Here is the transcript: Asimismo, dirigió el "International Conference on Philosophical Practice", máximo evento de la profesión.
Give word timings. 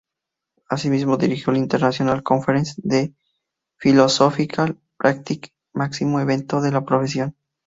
Asimismo, 0.67 1.17
dirigió 1.17 1.51
el 1.53 1.59
"International 1.59 2.23
Conference 2.23 2.81
on 2.83 3.15
Philosophical 3.77 4.79
Practice", 4.97 5.51
máximo 5.75 6.19
evento 6.19 6.59
de 6.59 6.71
la 6.71 6.83
profesión. 6.85 7.35